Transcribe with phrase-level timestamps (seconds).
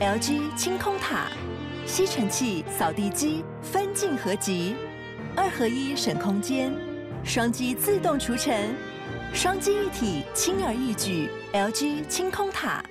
[0.00, 1.26] LG 清空塔，
[1.84, 4.74] 吸尘器、扫地机分镜合集，
[5.36, 6.72] 二合一省空间，
[7.22, 8.74] 双击自动除尘，
[9.34, 11.28] 双击一体轻而易举。
[11.52, 12.82] LG 清空塔，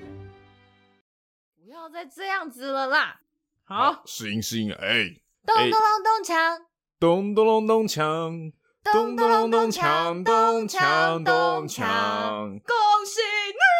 [1.55, 3.21] 不要再这样子了啦！
[3.63, 5.05] 好，适应适应，哎，
[5.47, 6.61] 咚咚隆咚锵，
[6.99, 8.53] 咚咚隆咚锵，
[8.83, 13.78] 咚咚隆咚锵，咚锵咚锵，恭喜你！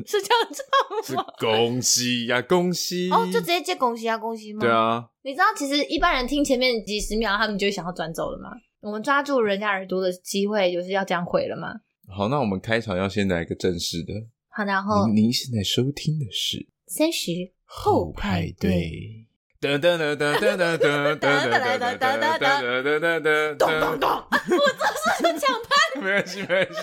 [0.06, 1.24] 是这样唱吗？
[1.38, 3.10] 是恭喜呀，恭喜！
[3.10, 4.60] 哦，就直接接恭喜啊，恭喜吗？
[4.60, 8.50] 对啊，你知道其实一般人听前面几十秒，他们就想要转走了吗？
[8.80, 11.74] 我们抓住人家耳朵的机会，就是要这样毁了吗？
[12.08, 14.12] 好，那我们开场要先来一个正式的。
[14.48, 17.30] 好，然后您现在收听的是三十
[17.64, 19.24] 后派对。
[19.60, 24.08] 噔噔噔噔噔噔噔噔噔噔噔噔噔噔噔咚咚咚！
[24.08, 26.78] 我这是抢拍，没关系，没关系。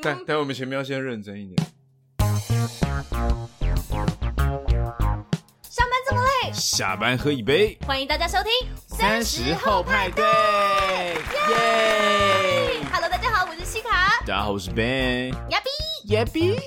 [0.00, 1.66] 但但我们前面要先认真一点。
[5.62, 7.76] 上班这么累，下班喝一杯。
[7.86, 8.52] 欢迎大家收听
[8.86, 10.24] 三十后派对。
[10.24, 10.30] 耶
[12.92, 14.20] ！Hello，大家好，我是西卡。
[14.20, 15.32] 大家好，我是 Ben。
[15.50, 16.60] 亚比，亚比。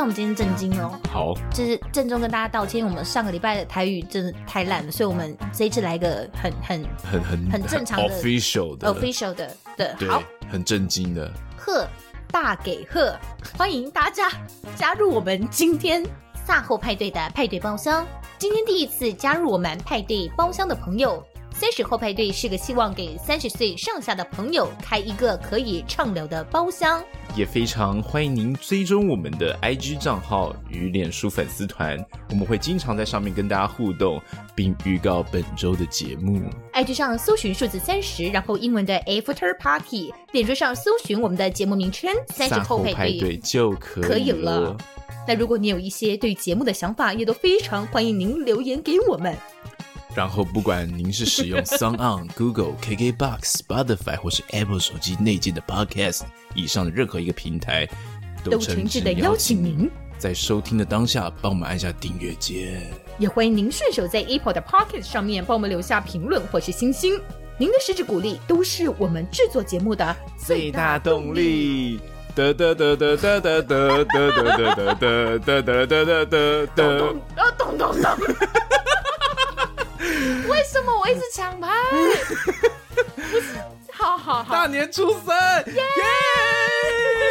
[0.00, 0.98] 那那我们今天震惊哦。
[1.12, 11.30] 好，就是郑重跟大家道歉，我们上个礼拜的台语真的太烂了，所以我们这一次来一个很很很很很正常的 official 的 official 的的，对好，很震惊的。
[11.54, 11.86] 贺
[12.32, 13.14] 大给贺，
[13.58, 14.30] 欢迎大家
[14.74, 16.02] 加入我们今天
[16.46, 18.06] 萨后派对的派对包厢。
[18.38, 21.22] 今天第一次加入我们派对包厢的朋友，
[21.60, 27.04] 三十后派对是个希望给三十岁上下的朋友开一个可以畅聊的包厢。
[27.36, 34.18] 也非常欢迎您追踪我们的 IG 账号与脸书粉丝团，我们会经常在上面跟大家互动，
[34.54, 36.40] 并预告本周的节目。
[36.72, 44.08] IG 上搜寻数字三十，然后英文的 After Party，脸书上搜寻我们的节目名称“三十后派对”就可以了。
[44.08, 44.76] 可以了。
[45.28, 49.36] 那如果你有一些对节目的想法，也都非常欢迎您留言给我们。
[50.14, 56.22] 然后，不管您是使用 SoundOn、Google、KKBox、Spotify 或是 Apple 手机内建的 Podcast，
[56.54, 57.88] 以上的任何一个平台，
[58.42, 59.88] 都诚挚的邀请您
[60.18, 62.82] 在收听的当下帮我们按下订阅键。
[63.18, 67.20] 也欢迎您顺手在 Apple 的 Podcast 上面帮我们留下评论或是星星。
[67.56, 72.00] 您的实质鼓励都是我们制作节目的最大动力。
[80.70, 81.68] 为什么我一直抢拍？
[83.16, 83.58] 不是，
[83.92, 85.82] 好好好，大年初三，耶！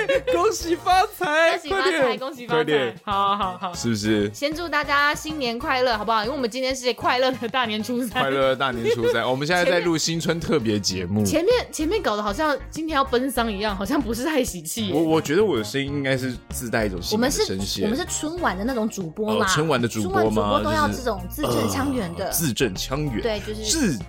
[0.34, 2.96] 恭喜发财，恭喜发财，恭喜发财！
[3.04, 4.32] 好好好，是不是？
[4.34, 6.24] 先祝大家新年快乐，好不好？
[6.24, 9.24] 因为我们今天是快乐的大年初三，快乐的大年初三。
[9.30, 14.92] 我们现在在录新春特别节目，前面前面搞得好像今天要奔丧一样，好像不是太喜气。
[14.94, 17.84] 我我觉得我的声音应该是自带一种喜气的声线。
[17.86, 20.60] 我们是春晚的那种主播嘛，春晚的主播吗？
[20.60, 24.00] 主播都要这种字正腔圆的，字正腔圆，对，就是字。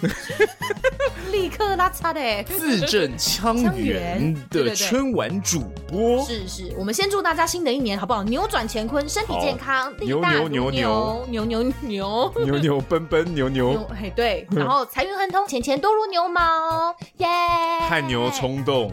[1.32, 2.20] 立刻拉差的。
[2.44, 8.22] 字正腔圆的春晚主播，是是，我们先祝大家新的一年好不好？
[8.24, 10.20] 扭转乾坤，身体健康，牛。
[10.20, 11.26] 牛牛牛牛。
[11.28, 11.62] 牛牛
[12.44, 12.80] 牛牛。
[12.88, 17.26] 奔奔牛牛，嘿 对，然后财运亨通，钱钱多如牛毛，耶！
[17.88, 18.92] 汗牛充栋，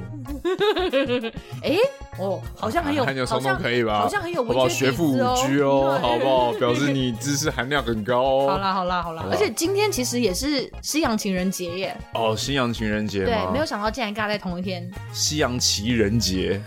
[1.64, 1.78] 哎
[2.20, 4.00] 哦，好像很有，汗牛充栋可以吧？
[4.00, 4.70] 好像很有，好不好？
[4.70, 6.52] 学富五居哦， 好不好？
[6.54, 8.50] 表示你知识含量很高哦。
[8.50, 10.72] 好啦好啦好啦，而且今天其实也是。
[10.82, 11.98] 西洋情人节耶！
[12.14, 14.90] 哦，西洋情人节，对，没有想到竟然尬在同一天。
[15.12, 16.62] 西洋情人节，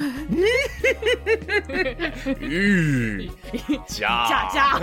[2.38, 3.30] 御
[3.86, 4.80] 驾驾驾。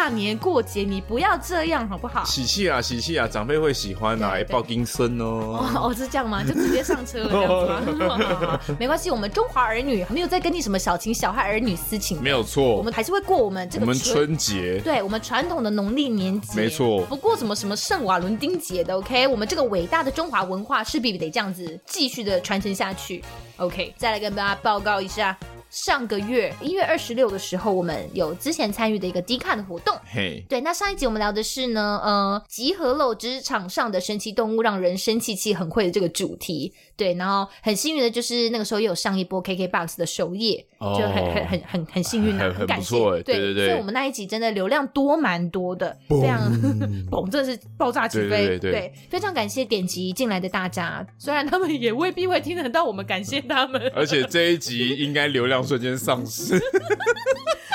[0.00, 2.24] 大年过节，你不要这样好不好？
[2.24, 5.62] 喜气啊，喜气啊，长辈会喜欢啊，抱金孙哦。
[5.76, 6.42] 哦，是这样吗？
[6.42, 8.58] 就直接上车了这样子吗？
[8.80, 23.22] 没关系，我们中华儿女没有在跟你什么小情小爱儿女私情，没有错，我们还是会过我们这个我们春节，对我们传统的农历年节，没错，不过什么什么圣瓦伦丁节的，OK，我们这个伟大的中华文化势必得这样子继续的传承下去
[23.58, 25.36] ，OK，再来跟大家报告一下。
[25.70, 29.96] 上个月一月二十六的时候，我们有之前参与的一个 Dcard 的活动。
[30.12, 36.74] 嘿，对，那上一集我们聊的是呢，呃，集合了职场上的神奇动物，让人生气气很会的这个主题。
[36.96, 42.98] 对，然后很幸运的就是那个时候也有上一波 KKBOX 的首页，就很很很很很幸运啊，很感谢。
[43.22, 46.52] 对对对，所以我们那一集真的流量多蛮多的，非常
[47.10, 48.58] 嘣，真的是爆炸起飞。
[48.58, 55.59] 对，非常感谢点击进来的大家，虽然他们也未必会听得到我们感谢他们，而且这一集应该流量。
[55.60, 56.54] 量瞬间丧失。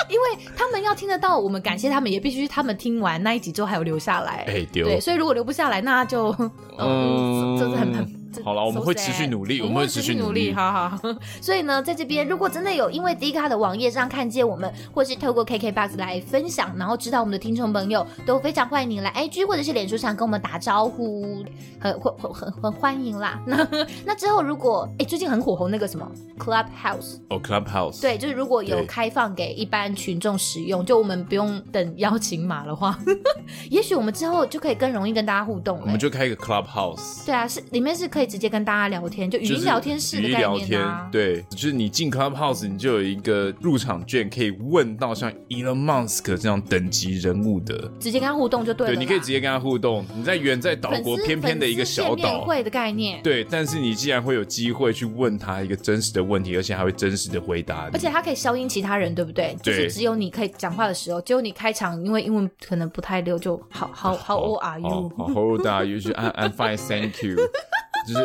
[0.08, 4.44] 因为他们要听得到，我们感谢他们，也必须他们听完那一集之后还有留下来。
[4.46, 4.86] 哎，丢。
[4.86, 6.28] 对，所以如果留不下来，那就
[6.78, 8.15] 嗯，这是很很。
[8.42, 10.98] 好了，我们会持续努力，我们会持续努力，好好。
[11.40, 21.44] 所以呢，在这边，如果真的有因为 D 卡的网页上看见我们，或是透过 KKBOX 来分享，然后知道我们的听众朋友，都非常欢迎你来 IG 或者是脸书上跟我们打招呼，
[21.80, 23.40] 很很很很欢迎啦。
[23.46, 23.66] 那
[24.04, 26.06] 那之后，如果哎最近很火红那个什么
[26.38, 32.98] Clubhouse 哦 Clubhouse，对，就是如果有开放给一般群众使用，就我们不用等邀请码的话，
[33.70, 35.80] 也许我们之后就可以更容易跟大家互动。
[35.80, 38.25] 我们就开一个 Clubhouse，对啊，是里面是可以。
[38.26, 40.54] 直接跟大家聊天，就语音聊天室的概念啊。
[40.56, 48.94] 语音聊天，对，就是你进 Clubhouse，你就有一个入场券，可以问到像 Elon Musk 这样等级人物的，直接跟他互动就对了。
[48.94, 50.04] 对，你可以直接跟他互动。
[50.14, 53.22] 你在远在岛国偏偏的一个小岛，会的概念。
[53.22, 59.56] 对，但是你既然会有机会去问他一个真实的问题，而且还会真实的回答，而且他可以消音其他人，对不对？
[59.62, 65.98] 对，就是只有你可以讲话的时候，只有你开场，因为英文可能不太溜，就好好 How old are you？How old are you？
[65.98, 67.36] 就 I'm fine, thank you。
[68.06, 68.20] 就是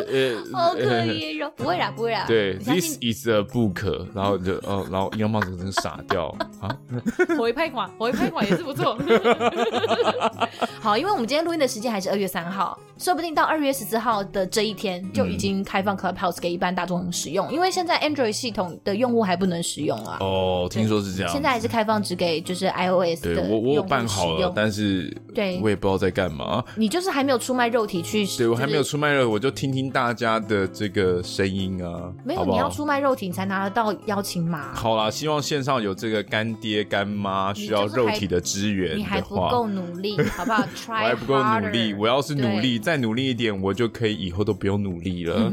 [0.52, 2.24] 呃，好可怜哦，不会啦，不会啦。
[2.26, 6.70] 对，This is a book，然后就哦，然后一样帽子真的傻掉啊！
[7.36, 8.96] 回拍款，回拍款也是不错。
[10.80, 20.18] 好，因为我们今天录音的时间还是二月三号，说不定到二月十四号的这一天就已经开放 Clubhouse 给一般大众使用，因为现在 Android 系统的用户还不能使用啊。
[20.20, 21.32] 哦，听说是这样。
[21.32, 23.34] 现在还是开放只给就是 iOS 的。
[23.34, 26.64] 对，我我有办好了，但是对，我也不知道在干嘛。
[26.76, 28.24] 你就是还没有出卖肉体去？
[28.38, 29.71] 对，我还没有出卖肉，我就听。
[29.72, 32.52] 听大家的这个声音啊，没有，好好？
[32.52, 34.74] 你要出卖肉体你才拿得到邀请码。
[34.74, 40.62] 好啦，希望线上有这个干爹干妈需要肉体的支援，你还不够努力，好不好？
[40.76, 45.50] Try 我还不够努力，我要是努力再努力一点，我就可以以后都不用努力了。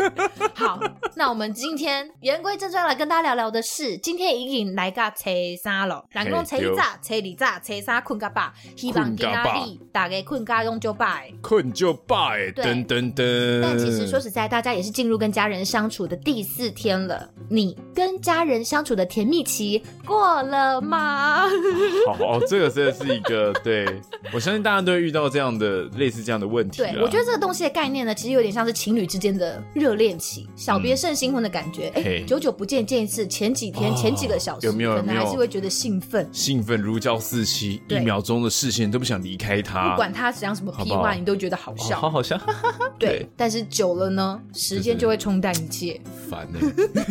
[0.54, 0.80] 好，
[1.14, 5.24] 那我们今天言归正传来跟大家聊聊的是，今天已经来个初
[5.62, 13.60] 三了，人讲初一早、初二早、初三困个饱，希望今仔日大家困个用就拜，困就饱，噔噔噔。
[13.62, 17.28] 但其实说实在，大家也是进入跟家人相处的第四天了。
[17.48, 21.48] 你跟家人相处的甜蜜期过了吗？
[22.06, 23.86] 好， 这个真的是一个，对，
[24.32, 26.78] 我相信大家都会遇到这样的类似这样的问题。
[26.78, 31.88] 对，我觉得这个东西的概念呢，其实有点像是情侣之间的热恋期，小别胜新婚的感觉。
[31.96, 34.94] 哎、嗯，久久不见见一次，前几天、哦、前几个小时，有没有？
[34.94, 39.90] 可能还是会觉得兴奋，兴奋如胶似漆，一秒钟的视线都不想离开他。
[39.90, 42.38] 不管他讲什么屁话，好好你都觉得好笑，哦、好好笑。
[42.98, 43.09] 对。
[43.10, 46.60] 对，但是久了呢，时间就会冲淡一切，烦呢。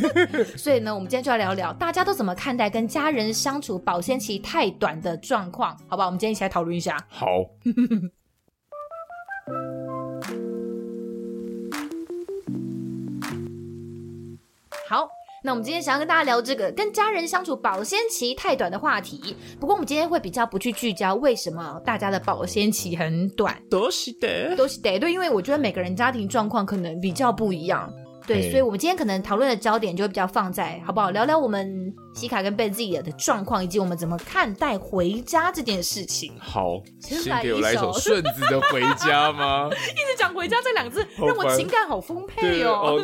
[0.55, 5.77] 所以呢，我们今天就来聊聊，大家都怎么看待跟家人相处保鲜期太短的状况？
[5.87, 6.97] 好吧，我们今天一起来讨论一下。
[7.09, 7.27] 好。
[14.87, 15.09] 好。
[15.43, 19.35] 那我们今天想要跟大家聊这个跟家人相处保鲜期太短的话题。
[19.59, 23.57] 不过我们今天会比较不去聚焦为什么大家的保鲜期很短。
[23.69, 27.91] 都是的，都是的，对，因为我觉得每个人家庭状况可能比较不一样。
[28.27, 31.09] 对，所以，我们今天可能讨论的焦点就会比较放在，好不好？
[31.09, 36.33] 聊聊我们西卡跟贝自己的状况，以及我们怎么看待回家这件事情。
[36.39, 39.69] 好，先给我来一首 顺子的《回家》吗？
[39.71, 42.99] 一直讲“回家”这两个字，让我情感好丰沛哦。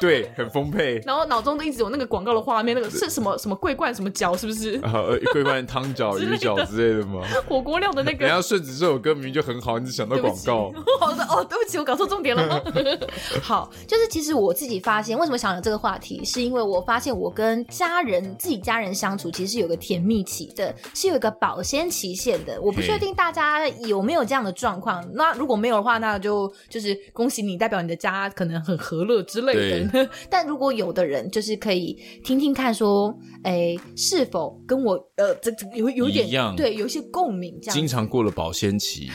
[0.00, 1.00] 对， 很丰沛。
[1.04, 4.74] 然后脑中都一直有那个广告的画面，那个是什么什么桂冠什么饺，是不是？
[4.82, 4.92] 啊，
[5.32, 7.22] 桂冠汤饺、 鱼饺之类的吗？
[7.48, 8.24] 火锅料的那个。
[8.26, 10.72] 人家顺子这首歌明明就很好，你只想到广告。
[11.00, 12.60] 好的哦，对不起，我搞错重点了吗？
[13.42, 22.60] 好，就是其实我自己发现，为什么想聊这个话题，是因为我发现我跟家人、自己家人相处，其实是有个甜蜜期的，是有一个保鲜期限的。
[22.60, 25.04] 我不确定大家有没有这样的状况。
[25.14, 30.08] 那如果没有的话，那就就是恭喜你，代表你的家可能很和乐之类的。
[30.28, 37.74] 但如果有的人就是可以听听看，说，哎，是否跟我呃，这这有有点一样，对，有一些共鸣，这样。
[37.74, 39.10] 经常过了保鲜期。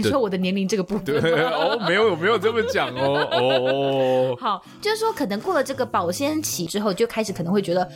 [0.00, 4.36] 你说我的年龄这个部分对哦，没有，我没有这么讲哦哦。
[4.40, 7.88] 好，就是说可能过了这个保鲜期之后，就开始可能会觉得。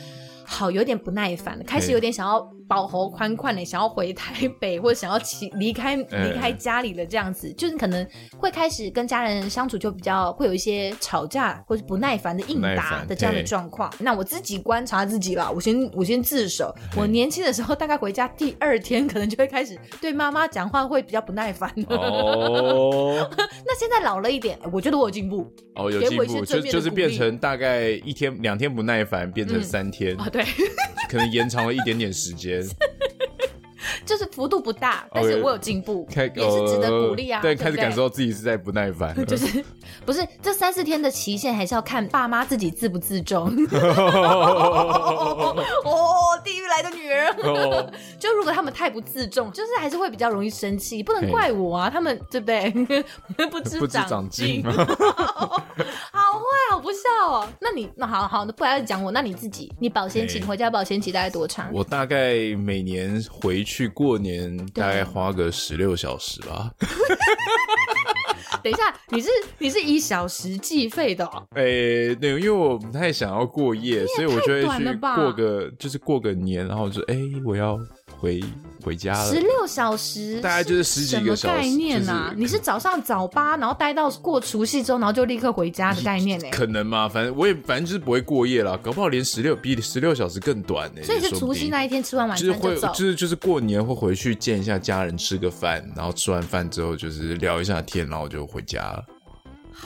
[0.45, 13.93] 好，有点不耐烦了，开始有点想要饱喉宽宽的，想要回台北，或者想要起离开离开家里的，这样子，嗯、就是可能会开始跟家人相处就比较会有一些吵架或者不耐烦的应答的这样的状况。
[13.99, 21.69] 那我自己观察自己啦，我先我先自首，我年轻的时候大概回家第二天，可能就会开始对妈妈讲话会比较不耐烦。
[21.89, 25.47] 哦， 那现在老了一点，我觉得我有进步。
[25.75, 30.15] 哦，有进步，就就是变成大概一天两天不耐烦，变成三天。
[30.17, 30.43] 嗯、对，
[31.09, 32.62] 可能延长了一点点时间。
[34.05, 37.41] 就是幅度不大，但是我有进步，也是值得鼓励啊。
[37.41, 39.63] 对，开始感受到自己是在不耐烦， 就是
[40.05, 43.49] 不是这三四天的期限，还是要看爸妈自己自不自重。
[46.83, 47.35] 的女人，
[48.19, 52.69] 就如果他们太不自重，就是还是会比较容易生气，不能怪我啊，他们对不对？
[53.49, 57.47] 不知长进， 好坏，好不笑哦。
[57.59, 61.69] 那你那好好，那不然讲我，那你自己，你保鲜期，回家保鲜期大概多长？
[61.73, 66.71] 我大概每年回去过年，大概花个十六小时吧。
[68.63, 69.29] 等一下，你是
[69.59, 71.25] 你是以小时计费的？
[71.25, 71.45] 哦？
[71.51, 77.77] 哎、欸，对，因为我不太想要过夜，所以我就会去过个，就是过个年，然后就哎、欸，我要
[78.23, 78.41] 回
[78.81, 79.29] 回家了。
[79.29, 81.61] 十六小时，大概就是十几个小时。
[81.61, 82.29] 概念啊？
[82.29, 86.47] 就是、你是早上早八，然后待到过除夕之后，然后就立刻回家的概念呢？
[86.49, 87.09] 可能吗？
[87.09, 91.03] 反正我也反正就是不会过夜了，搞不好连十六比十六小时更短呢。
[91.03, 99.03] 所以是除夕那一天吃完晚餐就走，就是会就是就是过年会回去见一下家人，吃个饭，然后吃完饭之后就是聊一下天，然后就回家了。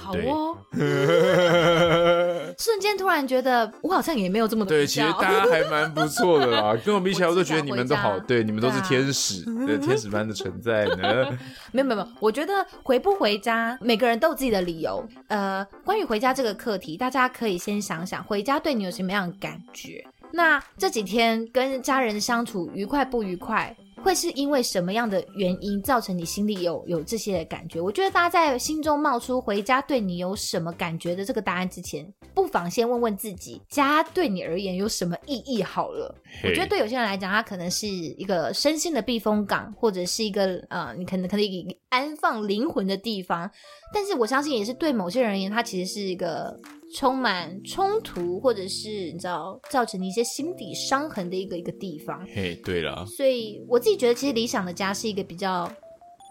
[0.01, 0.57] 好哦，
[2.57, 4.69] 瞬间突然觉得我好像也没有这么多。
[4.69, 11.27] 对，其实大家还蛮不错的啦， 跟我比起来，我都觉得你们都好，对，你们都是天使，对， 天使般的存在呢。
[11.71, 15.05] 没有没有没有，我觉得回不回家，每个人都有自己的理由。
[15.27, 20.05] 呃，关于回家这个课题，大家可以先想想，回家对你有什么样的感觉？
[20.31, 23.75] 那这几天跟家人相处愉快不愉快？
[24.07, 27.81] 会是因为什么样的原因造成你心里有有这些感觉？
[27.81, 35.61] 我觉得大家在心中冒出回家对你有什么感觉的这个答案之前，不妨先问问自己，家对你而言有什么意义？
[35.61, 43.51] 好了我觉得对有些人来讲，它可能是一个身心的避风港，或者是一个呃，你可能可以安放灵魂的地方。
[43.93, 46.57] 但是我相信，也是对某些人而言，它其实是一个。
[46.95, 52.25] 充满冲突，或者是你知道造成你一些心底伤痕的一个一个地方。
[52.33, 55.69] 嘿对了，所以我自己觉得，其实理想的家是一个比较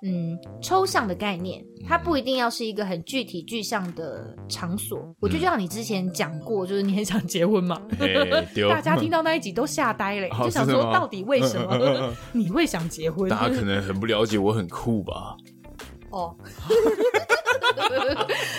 [0.02, 4.98] 嗯抽象的概念，它不一定要是一个很具体具象的场所。
[5.00, 7.80] 嗯、我就像你之前讲过，就是你很想结婚嘛
[8.70, 13.28] 大家听到那一集都吓呆了， 就想说到底为什么 你会想结婚？
[13.28, 15.36] 大家可能很不了解我很酷吧？
[16.10, 16.34] 哦。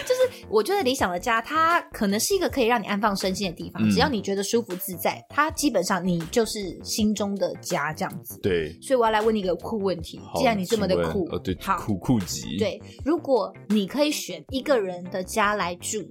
[0.06, 0.17] 就是
[0.50, 3.82] 我觉得理想的家，它可能是一个可以让你安放身心的地方。
[3.86, 8.40] 嗯、只要你觉得舒服自在，它基本上你就是心中的家这样子。
[8.42, 12.58] 对，所以我要来问你一个酷问题：既然你这么的酷，哦、对，好酷酷极。
[12.58, 16.04] 对，如果你可以选一个人的家来住。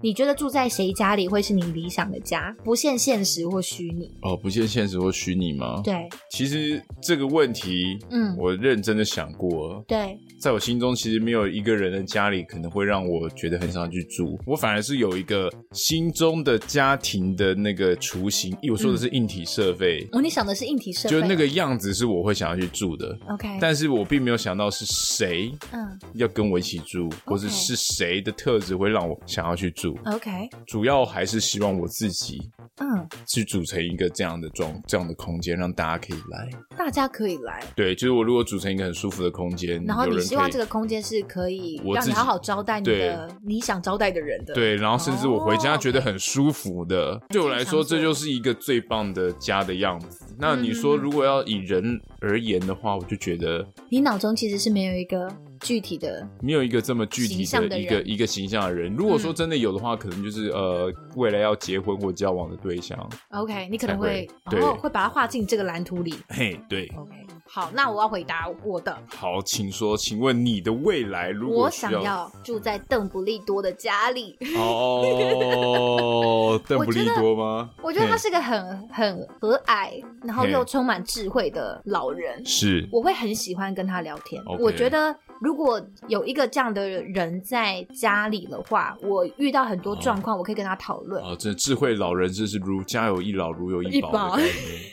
[0.00, 2.54] 你觉得住在谁家里会是你理想的家？
[2.62, 5.80] 不限现实或虚拟哦，不限现实或虚拟吗？
[5.82, 20.06] 对，其实这个问题，嗯，我认真的想过，对，在我心中其实没有一个人的家里可能会让我觉得很想去住，我反而是有一个心中的家庭的那个雏形，我说的是硬体设备。
[20.12, 23.18] 哦，你想的是硬体设备，就那个样子是我会想要去住的。
[23.30, 29.87] OK，但是我并没有想到是谁，嗯，要跟我一起住，或者是谁的特质会让我想要去住。
[30.06, 32.38] OK，主要还是希望我自己，
[32.80, 50.26] 嗯，去组成一个这样的状这样的空间，让大家可以来，大家可以来，对，就是我如果组成一个很舒服的空间，然后你希望这个空间是可以让你好好招待你的你想招待的人的，对，然后甚至我回家觉得很舒服的，对我来说这就是一个最棒的家的样子。
[50.38, 55.28] 那你说如果要以人而言的话，我就觉得你脑中其实是没有一个。
[55.60, 58.94] 具体的没有一个这么具体的一个一个形象的人。
[58.94, 62.98] 如果说真的有的话，可能就是呃，未来要结婚或交往的对象。
[63.30, 66.14] OK，你可能会然后会把它画进这个蓝图里。
[66.28, 66.90] 嘿，对。
[66.96, 67.12] OK，
[67.46, 68.96] 好，那我要回答我的。
[69.08, 74.36] 好，请说，请问你的未来如果我想要住在邓布利多的家里？
[74.56, 77.70] 哦， 邓布利多吗？
[77.82, 82.44] 我觉得他是个很很和蔼，然后又充满智慧的老人。
[82.44, 84.42] 是，我会很喜欢跟他聊天。
[84.58, 85.14] 我觉得。
[85.40, 91.22] 如果有一个这样的人在家里的话，我遇到很多状况，我可以跟他讨论。
[91.22, 94.36] 哦，这智慧老人真是如家有一老，如有一宝。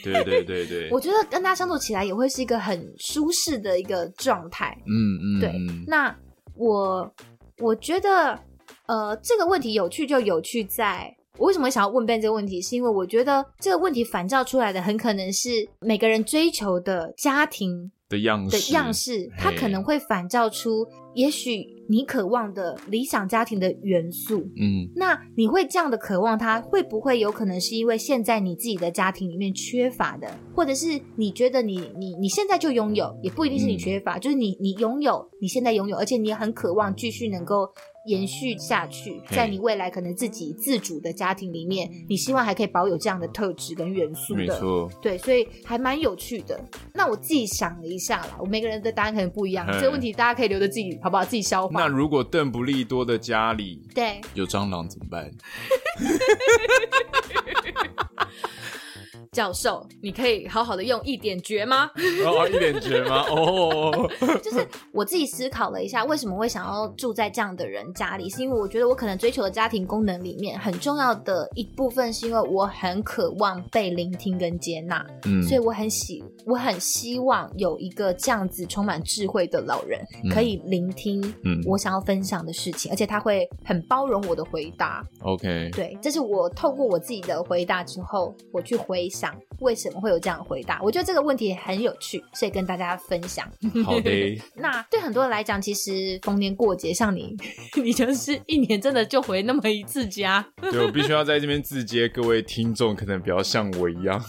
[0.03, 4.77] 对对对对，我觉得跟他相处起来也会是一个很舒适的一个状态。
[4.85, 5.51] 嗯嗯，对。
[5.87, 6.15] 那
[6.55, 7.11] 我
[7.59, 8.39] 我觉得，
[8.85, 15.49] 呃，这个问题有趣就有趣在，我为什么想要问 Ben 这个问题，是因为我觉得这个问题反照出来的很可能是
[15.79, 17.91] 每个人追求的家庭。
[18.15, 37.69] 的样式，的样式，它可能会反照出也许你渴望的理想家庭的元素，嗯，那你会这样的渴望它，会不会有可能是因为现在你自己的家庭里面缺乏的，或者是你觉得你你你现在就拥有，也不一定是你缺乏，嗯、就是你你拥有，你现在拥有，而且你也很渴望继续能够。
[38.05, 46.59] 延续下去，在你未来可能自己自主的家庭里面，你希望还可以保有这样的特质跟元素的，没错，对，所以还蛮有趣的。
[46.93, 51.25] 那我自己想了一下啦，我每个人的答案可能不一样，这个问题大家可以留着自己，好不好？
[51.25, 51.81] 自己消化。
[51.81, 55.31] 那如果邓不利多的家里对有蟑螂怎么办？
[59.35, 61.91] 教授，你可以好好的用一点绝吗？
[62.25, 63.25] 哦，一点绝吗？
[63.29, 64.09] 哦，
[64.41, 79.99] 就是我自己思考了一下，为什么会想要住在这样的人家里，是因为我觉得我可能追求的家庭功能里面很重要的一部分，是因为我很渴望被聆听跟接纳，嗯，所以我很喜，我很希望有一个这样子充满智慧的老人，
[80.33, 85.03] 可以聆听，嗯，我想要分享的事情，而且他会很包容我的回答。
[85.23, 89.24] OK，对，这是我透过我自己的回答之后，我去回想。
[89.59, 90.81] 为什么会有这样的回答？
[90.81, 93.49] 我觉得这个问题很有趣，所以跟大家分享。
[93.83, 94.41] 好的。
[94.57, 97.35] 那对很多人来讲，其实逢年过节，像你，
[97.81, 100.45] 你就是一年真的就回那么一次家。
[100.59, 104.21] 对，我必须要在这边自接，各位听众可能比较像我一样。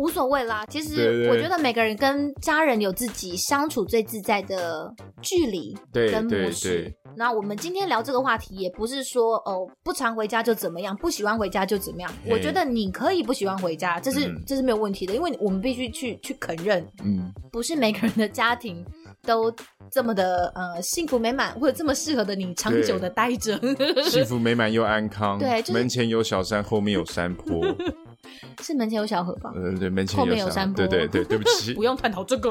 [0.00, 4.90] 无所谓啦，其实我觉得每个人跟家人有自己相处最自在的
[5.20, 6.68] 距离跟模式。
[6.68, 6.96] 对对对。
[7.16, 12.10] 那我们今天聊这个话题，也不是说哦不常回家就怎么样，不喜欢回家就怎么样。
[12.30, 18.82] 我觉得你可以不喜欢回家，这是、嗯、这是没有问题的，因为我们必须去去肯认，嗯，不是每个人的家庭
[19.26, 19.54] 都
[19.90, 23.60] 这么的呃幸福美满，或者这么适合的你长久的待着，
[24.08, 25.38] 幸福美满又安康。
[25.38, 27.60] 对，就是、门前有小山，后面有山坡。
[28.62, 29.52] 是门前有小河吧？
[29.54, 30.86] 嗯，对，门前有后面有山坡。
[30.86, 32.50] 对对对，对不起， 不用探讨这个。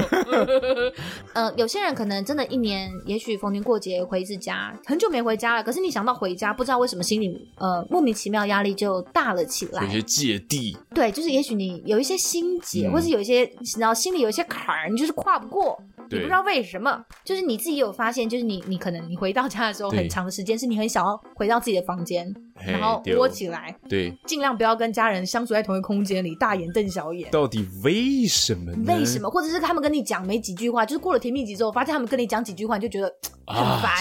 [1.33, 5.63] 呃，有些人可能真的一年，也许逢年过节回一次家，很久没回家了。
[5.63, 10.77] 可是你想到回家，不知道为什么心里呃莫名其妙压力就大了起来，有些芥蒂。
[10.93, 17.03] 对，就是也许你有一些心结，嗯、或是有一些然后心里有一些坎儿，你就是跨不过，你不知道为什么。
[17.23, 22.33] 就是你自己有发现，就是你你可能你回到家的时候，很长的时间是你很想要回到自己的房间。
[22.65, 27.31] 然后窝起来，对，尽量不要跟家人相处在同一个空间里，大眼瞪小眼。
[27.31, 28.93] 到底为什么呢？
[28.97, 29.29] 为什么？
[29.29, 33.09] 或者是他们跟你讲没几句话，就是过了甜蜜期之后，发现他们跟你讲几句话，你就觉得
[33.47, 33.93] 很烦。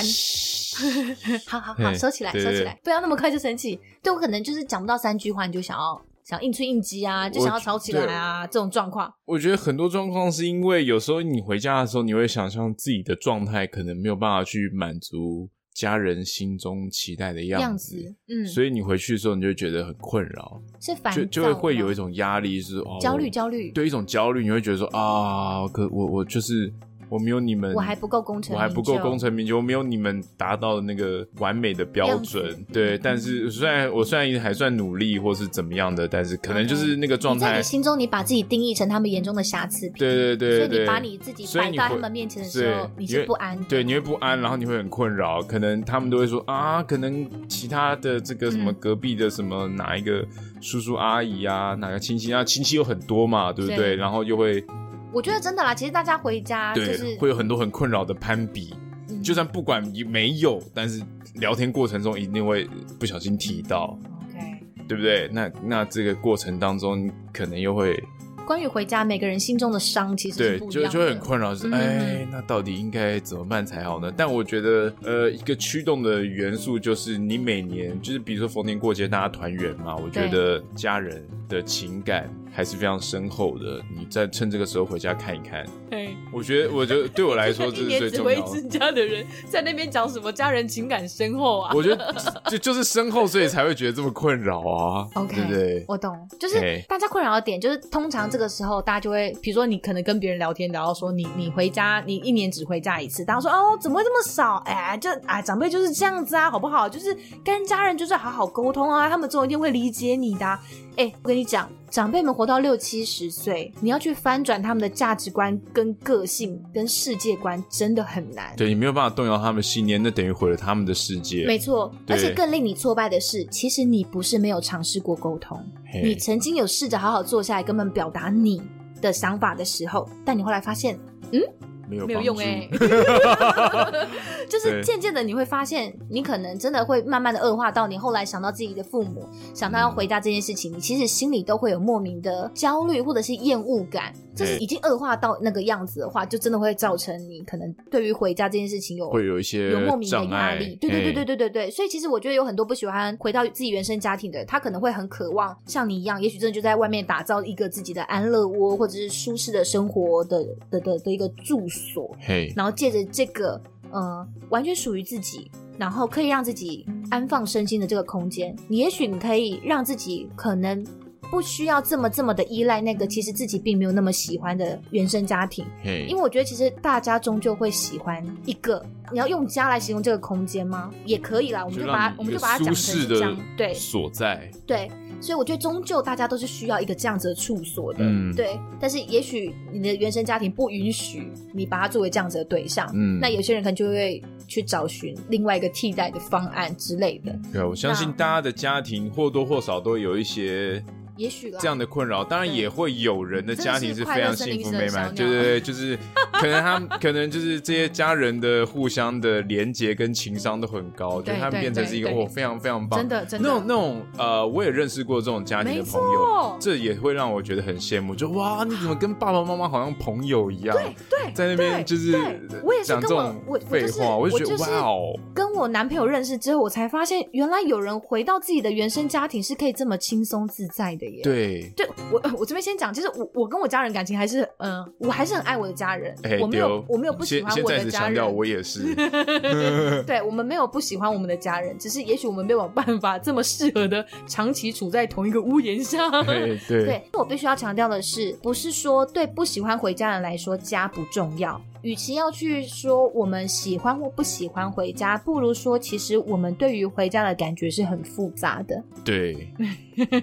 [1.47, 3.79] 啊、好好好，收起来，收起来，不要那么快就生气。
[4.03, 9.11] 对，我可能就是讲不到三句话，你就想要想硬吹硬挤啊，就想要吵起来啊，这种状况。
[9.25, 15.49] 我觉得很多状况是因为有时候你回家的时候，你会想象自己的状态可能没有办法去满足。
[15.75, 26.71] 家人心中期待的样子，样子，嗯，所以你回去的时候，你就觉得很困扰，是烦，就就会会有一种压力，是哦，焦虑，焦虑，对，一种焦虑，你会觉得说啊，可我我就是。
[27.09, 32.65] 我没有你们，我还不够功成，我还不够功成名就，我没有你们达到的那个完美的标准。
[32.73, 37.47] 对，但是虽然我虽然还算努力，或是怎么样的，但是可能就是那个状态。
[37.47, 39.95] 你在你心中，你把自己定义成他们眼中的瑕疵品。
[39.99, 43.59] 对对对，所以你把你自己摆在他们面前的时候，你是不安。
[43.65, 45.43] 对，你会不安，然后你会很困扰。
[45.43, 50.25] 可能他们都会说啊，可能其他的这个什么隔壁的什么哪一个
[50.61, 53.95] 叔叔阿姨啊，哪个亲戚啊，亲戚有很多嘛，对不对？
[53.97, 54.65] 然后又会。
[55.13, 58.75] 我觉得真的啦，其实大家回家就是会有很多很困扰的攀比，
[59.09, 61.03] 嗯、就算不管没有，但是
[61.35, 62.69] 聊天过程中一定会
[62.99, 64.39] 不小心提到，OK，
[64.87, 65.29] 对不对？
[65.33, 67.99] 那那这个过程当中可能又会
[68.47, 74.13] 关于回家，每个人心中的伤其实对，就就会很困扰，是、嗯、哎，那到底应该怎么办才好呢？
[74.15, 82.29] 但我觉得，呃，一个驱动的元素就是你每年就是比如说逢年过节大家团圆嘛，我觉得家人的情感。
[82.53, 85.67] 还是非常深厚的，你再趁这个时候回家看一看。
[85.91, 88.33] 对，我觉得，我觉得对我来说这是 最重要的。
[88.35, 91.73] 一年只回一次家的人在那边讲什么家人情感深厚啊？
[91.75, 92.15] 我觉得
[92.49, 95.09] 就就是深厚，所以才会觉得这么困扰啊。
[95.15, 95.85] OK，对不对？
[95.89, 104.57] 我懂，就是大家困扰的点，就是通常这个时候大家就会，比如说你可能跟别人聊天聊到说你你回家你一年只回家一次，大家说哦怎么会这么少？
[104.67, 106.89] 哎，就哎长辈就是这样子啊，好不好？
[106.89, 110.61] 就是跟家人就是好好沟通啊，他们总有一天会理解你的啊。
[110.97, 118.55] 哎，我跟你讲，长辈们活到六七十岁，你要去翻转他们的价值观、跟个性、跟世界观，真的很难。
[118.57, 121.47] 对，你没有办法动摇他们信念，那等于毁了他们的世界。
[121.47, 125.59] 没错，而且更令你挫败的是，其实你不是没有尝试过沟通，
[126.05, 128.63] 你曾经有试着好好坐下来跟他们表达你
[129.01, 130.99] 的想法的时候，但你后来发现，
[131.33, 131.41] 嗯。
[131.89, 132.71] 没有，没有用哎、欸，
[134.49, 144.13] 就是渐渐的你会发现，你可能真的会慢慢的恶化到你后来想到自己的父母，想到要回答这件事情，你其实心里都会有莫名的焦虑或者是厌恶感。
[144.39, 150.77] 这是已经恶化到那个样子的话，就真的会造成你可能对于回家这件事情有会有一些有莫名的压力。
[150.77, 170.87] 对对对对对对对，所以其实我觉得有很多不喜欢回到自己原生家庭的人，他可能会很渴望像你一样，也许真的就在外面打造一个自己的安乐窝，或者是舒适的生活的的的的，的一个住所，嘿，然后借着这个呃完全属于自己，然后可以让自己安放身心的这个空间，你也许你可以让自己可能。
[171.31, 178.85] 不需要这么这么的依赖那个其实自己并没有那么喜欢的原生家庭因为我觉得其实大家终究会喜欢一个。
[179.11, 180.93] 你要用家来形容这个空间吗？
[181.07, 184.91] 也可以啦，我们就把它我们就把它讲成是这样，对，所在，对。
[185.19, 188.61] 所以我觉得终究大家都是需要一个这样子的处所的，嗯，对。
[188.79, 197.35] 但是也许你的原生家庭不允许你把它作为这样子的对象，嗯，那有些人可能就会去找寻另外一个替代的方案之类的。
[197.51, 200.85] 对，我相信大家的家庭或多或少都有一些。
[201.19, 205.99] 也许这样的困扰，当然也会有人的家庭是非常幸福美满，对对对，就是
[206.33, 213.49] 可能他们可能就是这些家人的互相的连结跟情商都很高，就他们变成是一个哦非常非常棒，真的真的。
[213.49, 220.77] 那种那种呃，我也认识过这种家庭的朋友，这也会让我觉得很羡慕，就哇，你怎么跟爸爸妈妈好像朋友一样？
[220.77, 222.17] 对对，在那边就是
[222.63, 231.08] 我也是跟我我废话，我就觉得哇哦，跟我男朋友认识之后，我才发现原来有人回到自己的原生家庭是可以这么轻松自在的。
[231.23, 238.95] 对，对我我这边先讲，其实我我跟我家人感情还是嗯、呃，我还是很爱我的家人，欸、我没有我没有不喜欢我的家人，我也是
[240.07, 246.11] 对，我们没有不喜欢我们的家人，只是也许我们没有办法这么适合的长期处在同一个屋檐下。
[246.23, 251.61] 对对， 对，我必须要强调的是，不是说对不喜欢回家人来说家不重要。
[251.83, 258.83] 与其要去说我们喜欢或不喜欢回家，不如说其实我们对于回家的感觉是很复杂的。
[259.05, 259.53] 对，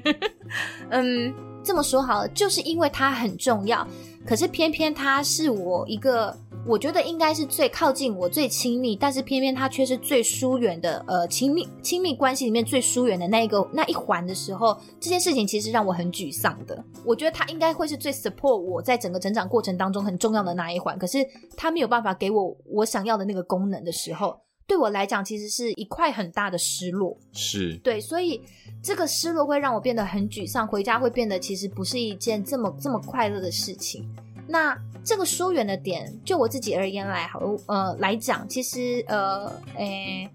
[0.90, 3.88] 嗯，这么说好了，就是因为它很重要，
[4.26, 6.36] 可是偏偏它是我一个。
[6.68, 11.04] 我觉得应该是最靠近我、最亲密，但是偏偏他却是最疏远的。
[11.08, 16.84] 呃，亲密亲密关系里面最疏远的那一个那一环的时候，这件事情其实让我很沮丧的。
[17.06, 21.20] 我觉得他应该会是最 support 我在整个成长过程当中很重要的那一环，可是
[21.56, 27.16] 他没有办法给我我想要的那个功能的时候，对我来讲其实是一块很大的失落。
[27.32, 28.42] 是对，所以
[28.82, 34.04] 这个失落会让我变得很沮丧，回家会变得其实不是一件这么这么快乐的事情。
[34.48, 40.30] 那这个疏远的点，就我自己而言来好，呃，来讲，其实呃，诶，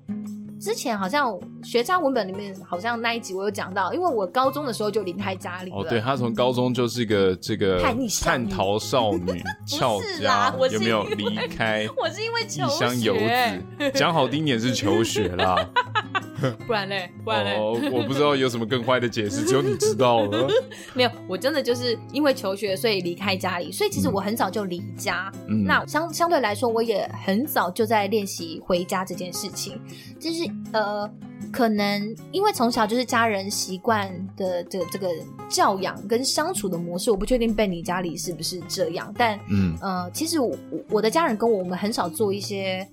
[0.61, 5.79] 之前好像学渣文本里面好像那一集我有讲到，因为我高中的时候就离开家里了。
[5.79, 11.89] 哦，对，他从高中就是个这个叛逆叛逃少女， 翘家有没有离开？
[11.97, 15.57] 我是因为求学，异乡游子，讲好听点是求学啦。
[16.67, 20.49] 不然嘞，不然嘞，哦，我不知道有什么更坏的解释， 只有你知道了。
[20.95, 25.31] 没有，我真的就是因为求学，所以离开家里，所以其实我很早就离家。
[25.49, 29.81] 嗯，那相相对来说，我也很早就在练习回家这件事情。
[30.19, 31.11] 就是呃，
[31.53, 35.09] 可能因为从小就是家人习惯的这这个
[35.49, 40.57] 教养跟相处的模式，我不确定被你家里是不是这样，但嗯呃，其实我
[40.91, 42.87] 我的家人跟我我们很少做一些。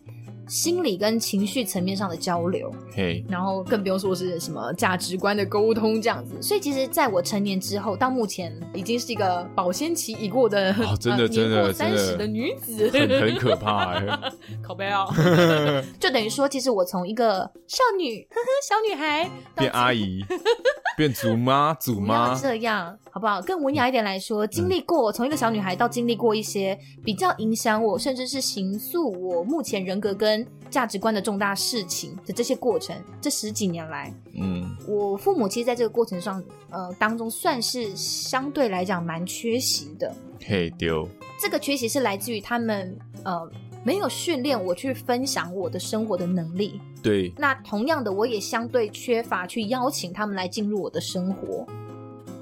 [0.48, 6.42] 心理跟情绪层面上的交流，嘿，然后更不用说是什么价值观的沟通这样子。
[6.42, 14.34] 所以其实，在我成年之后，到目前已经是一个保鲜期已过的，哦、真的、呃、真的三十的女子，很很可怕哎、欸。
[14.64, 15.08] 靠北哦，
[16.00, 20.24] 就等于说，其实我从一个少女呵呵小女孩变阿姨，
[20.98, 23.42] 变祖妈祖妈这样好不好？
[23.42, 30.37] 更文雅一点来说，经历过从一个小女孩到经历过一些比较影响我，甚至是形塑我目前人格跟
[30.70, 40.14] 价值观的重大事情的这些过程，这十几年来，嗯，我父母其实在这个过程上，呃，当中算是相对来讲蛮缺席的。
[40.46, 41.08] 嘿，丢，
[41.40, 43.50] 这个缺席是来自于他们，呃，
[43.84, 46.82] 没有训练我去分享我的生活的能力。
[47.02, 51.66] 对，那同样的，我也相对缺乏去邀请他们来进入我的生活。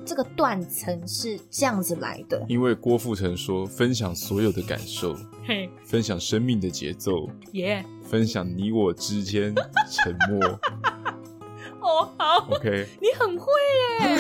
[0.06, 7.84] 这个断层是这样子来的，因为郭富城说：“分享所有的感受，嘿，分享生命的节奏，耶。
[8.04, 9.54] 分享你我之间
[9.90, 10.60] 沉默。
[11.96, 13.46] ”哦，好，OK，你很会
[14.02, 14.18] 耶，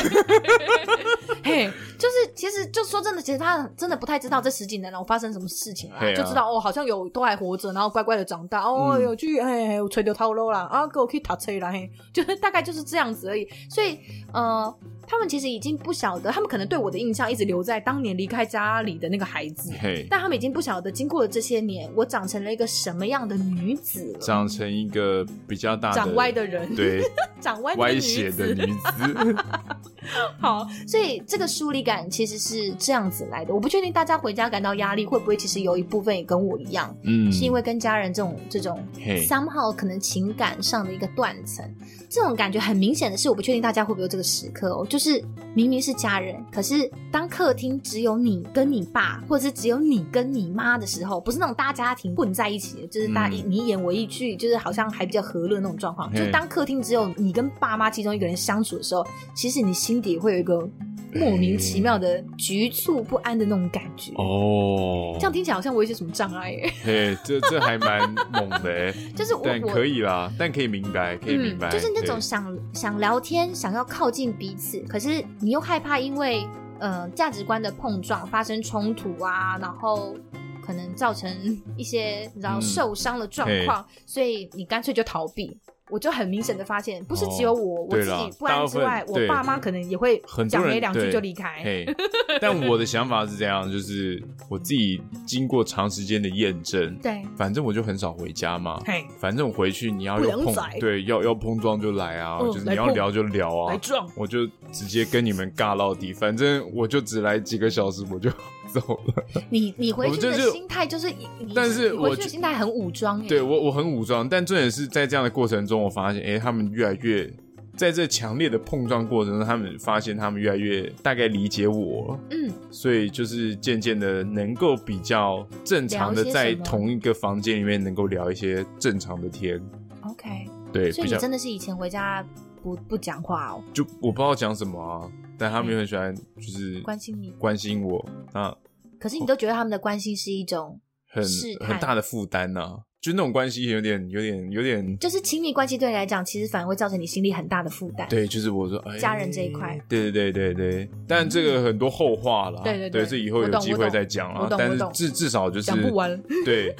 [1.44, 14.00] 嘿，就是其实就说真的，其实他真的不太知道这十几年来我发生什么事情了，啊、就知道哦，好像有都还活着，然后乖乖的长大，哦，有去哎，我吹掉套路了啊，给我去打车了，嘿， 就是大概就是这样子而已，所以
[14.34, 14.74] 呃。
[15.08, 19.72] 他们其实已经不晓得，他们可能对我的印象一直留在当年离开家里的那个孩子
[20.10, 27.04] 但他们已经不晓得，经过了这些年，我长成了一个什么样的女子了，长成一个比较大的长歪的人，对，
[27.40, 29.36] 长歪歪斜的女子。
[30.40, 33.52] 好，所以这个疏离感其实是这样子来的。
[33.52, 38.88] 我不确定大家回家感到压力会不会，其实有一部分也跟我一样，嗯，是因为跟家人这种这种
[39.28, 41.66] somehow 可能情感上的一个断层，
[42.10, 56.12] 这种感觉很明显的是，我不确定大家会不会有这个时刻哦，就是明明是家人，可是当客厅只有你跟你爸，或者是只有你跟你妈的时候，不是那种大家庭混在一起，就是大家你一言我一句，就是好像还比较和乐那种状况。
[56.14, 60.68] 就是当客厅只有你跟爸妈其中一个人相处的时候，其实你心底会有一个
[61.16, 65.16] 莫名其妙的局促不安的那种感觉哦。
[65.18, 66.74] 这样听起来好像我有一些什么障碍耶。
[66.84, 68.02] 嘿，这 这还蛮
[68.34, 68.94] 猛的哎。
[69.16, 71.70] 就是我但可以啦，但可以明白，可以明白。
[71.70, 76.46] 嗯、就是那种想想聊天，想要靠近彼此，可是你又害怕因为
[76.80, 80.16] 呃价值观的碰撞发生冲突啊，然后
[80.62, 81.32] 可能造成
[81.78, 85.58] 一些然后受伤的状况，嗯、所以你干脆就逃避。
[85.90, 91.64] 我就很明显的发现，不是只有我、哦、我自己不安之外，我爸妈可能也会讲没两句就离开。
[92.42, 98.82] 但我的想法是这样，就是我自己经过长时间的验证，对，反正我就很少回家嘛。
[98.86, 106.12] 嘿反正我回去你要有碰，对，要要碰撞就来啊，哦、就是你要聊就聊啊，来撞，我就直接跟你们尬到底。
[106.14, 108.32] 反正我就只来几个小时，我就。
[108.74, 111.14] 走了， 你你回去的心态就是，
[111.54, 113.30] 但是我回去的心态很武装耶。
[113.30, 117.32] 对我我很武装，但重点是在这样的过程中，我发现，哎、欸，他们越来越
[117.78, 129.62] 在这强烈的碰撞过程中，他们发现他们越来越大概理解我，嗯，所以就是渐渐的能够比较正常的在同一个房间里面能够聊一些正常的天。
[130.02, 132.26] OK，对，所以你真的是以前回家
[132.62, 133.64] 不不讲话哦？
[133.74, 138.56] 就我不知道讲什么啊，但他们又很喜欢就是关心你，关心我啊。
[139.00, 141.24] 可是你都觉得他们的关心是一种很
[141.60, 142.80] 很大的负担呢？
[143.02, 148.08] 就那种关系有点有点有点，就是亲密关系对你来讲，其实反而会造成你心里很大的负担。
[148.10, 150.90] 对，就是我说，哎，家人这一块，对对对对对。
[151.08, 154.48] 但这个很多后话了，对对对，这以后有机会再讲啊。
[154.50, 156.20] 但是至至少就是讲不完。
[156.44, 156.76] 对，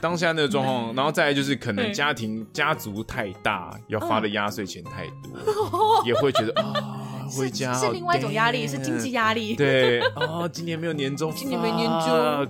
[0.00, 7.11] 当下那个状况，然后再来就是可能家庭家族太大，要花的压岁钱太多， 也会觉得啊。
[7.32, 9.54] 回家是另外一种压力，是经济压力。
[9.54, 12.48] 对啊， 今年没有年终， 今年没年终。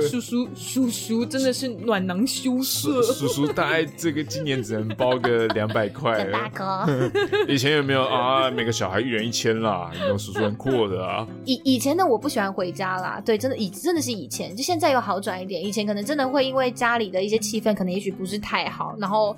[0.08, 3.02] 叔叔，叔叔真的是暖囊羞涩。
[3.02, 6.24] 叔叔大概这个今年只能包个两百块。
[6.26, 6.86] 大哥，
[7.48, 8.50] 以前有没有啊？
[8.50, 11.26] 每个小孩一人一千啦，有没有叔叔很阔的啊？
[11.44, 15.64] 以以前的我不喜欢回家啦，对，真的以真的是以前，就现在有好转一点。
[15.64, 19.36] 以前可能真的会因为家里的一些气氛，可能也许不是太好，然后。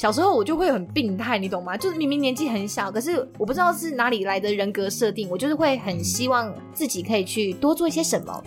[0.00, 1.76] 小时候我就会很病态，你懂吗？
[1.76, 8.42] 就是明明年纪很小，可是我不知道是哪里来的人格设定，我就是会很希望自己可以去多做一些什么.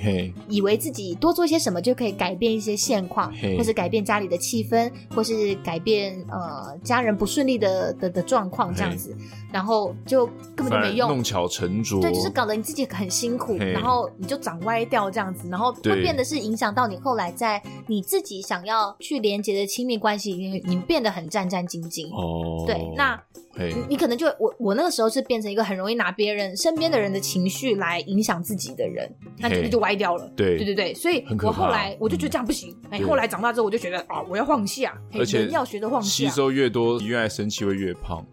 [0.50, 9.16] 以为自己多做一些什么就可以改变一些现况.或是改变家里的气氛，或是改变呃家人不顺利的的的状况这样子
[9.52, 23.22] 然后就根本就没用，弄巧成拙，对，就是搞得你自己很辛苦.然后你就长歪掉这样子，然后会变得是影响到你后来在你自己想要去连接的亲密关系里面，你变得很战战战兢兢哦，对，那
[23.58, 30.28] 你你可能就我我那个时候是变成一个很容易拿别人身边的人的情绪来影响自己的人，那就就歪掉了。
[30.36, 32.76] 对对对对，所以我后来我就觉得这样不行。
[32.90, 36.08] 哎，后来长大之后我就觉得啊，我要放下，而且要学着放下。
[36.08, 38.26] 吸收越多，你越爱生气会越胖。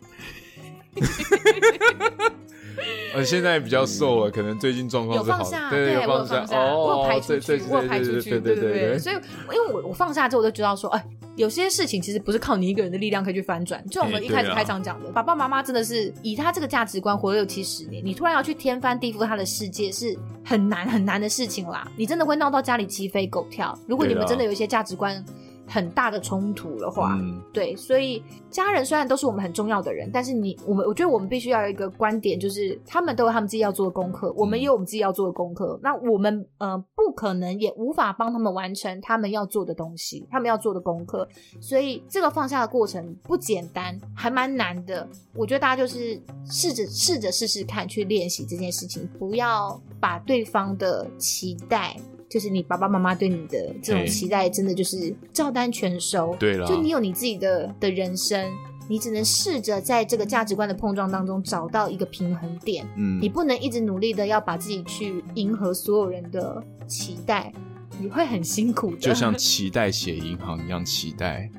[3.15, 5.71] 呃，现在比较瘦了，可能最近状况是好的。
[5.71, 8.99] 对，我有放下，我有排出去，我有排出去，对对对。
[8.99, 9.17] 所以，
[9.53, 11.05] 因为我我放下之后，我就知道说，哎。
[11.37, 23.79] 有些事情其实不是靠你一个人的力量可以去翻转，就我们一开始开场讲的，爸爸妈妈真的是以他这个价值观活了六七十年，你突然要去天翻地覆他的世界是很难很难的事情啦，你真的会闹到家里鸡飞狗跳。
[23.87, 25.25] 如果你们真的有一些价值观。
[25.71, 35.79] 很大的冲突的话，嗯、对，所以家人虽然都是我们很重要的人，但是你我们我觉得我们必须要有一个观点，就是他们都有他们自己要做的功课，嗯、我们也有我们自己要做的功课。
[35.81, 41.29] 那我们呃不可能也无法帮他们完成他们要做的东西，他们要做的功课。
[41.61, 45.09] 所以这个放下的过程不简单，还蛮难的。
[45.37, 51.97] 我觉得大家就是试着试着试试看，去练习这件事情，不要把对方的期待。
[52.31, 56.35] 就是你爸爸妈妈对你的这种期待，真的就是照单全收。
[56.39, 58.49] 对了，就你有你自己的的人生，
[58.89, 62.87] 你只能试着在这个价值观的碰撞当中找到一个平衡点。
[62.97, 67.53] 嗯，你不能一直努力的要把自己去迎合所有人的期待，
[67.99, 68.99] 你会很辛苦的。
[68.99, 71.51] 就像 期待写银行一样，期待。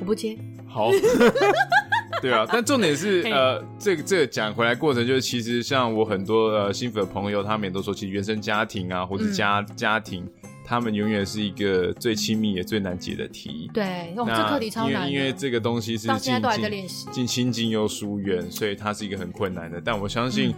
[0.00, 0.38] 我不接。
[0.66, 0.88] 好。
[2.22, 10.28] 对啊，但重点是， 呃，这个这个讲回来过程，就是其实像我很多呃幸福的朋友，他们也都说，其实原生家庭啊，或者家、嗯、家庭。
[10.70, 13.68] 他们永远是一个最亲密也最难解的题。
[13.74, 19.82] 对，哦，这课题超难，因为因为这个东西是到现在都还在练习，近亲近又疏远，所以它是一个很困难的。
[19.84, 20.50] 但我相信。
[20.50, 20.54] 嗯